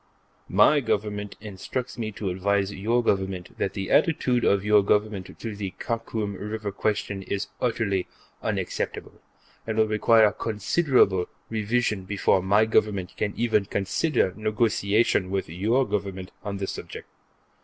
My 0.49 0.79
Government 0.79 1.35
instructs 1.41 1.95
me 1.95 2.11
to 2.13 2.31
advise 2.31 2.73
your 2.73 3.03
Government 3.03 3.55
that 3.59 3.73
the 3.75 3.91
attitude 3.91 4.43
of 4.43 4.65
your 4.65 4.81
Government 4.83 5.29
in 5.29 5.55
the 5.57 5.75
Khakum 5.77 6.33
River 6.33 6.71
question 6.71 7.21
is 7.21 7.49
utterly 7.61 8.07
unacceptable, 8.41 9.21
and 9.67 9.77
will 9.77 9.85
require 9.87 10.31
considerable 10.31 11.27
revision 11.51 12.05
before 12.05 12.41
my 12.41 12.65
Government 12.65 13.13
can 13.15 13.31
even 13.37 13.65
consider 13.65 14.33
negotiation 14.35 15.29
with 15.29 15.47
your 15.49 15.87
Government 15.87 16.31
on 16.43 16.57
the 16.57 16.65
subject. 16.65 17.07